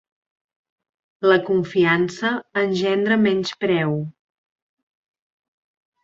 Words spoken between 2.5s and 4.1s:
engendra menyspreu.